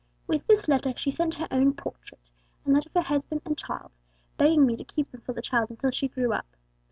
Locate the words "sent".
1.11-1.35